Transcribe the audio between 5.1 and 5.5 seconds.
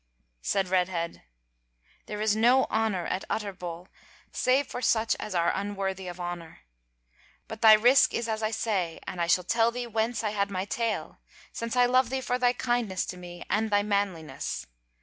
as